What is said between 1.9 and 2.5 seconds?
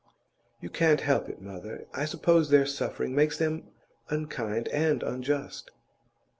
I suppose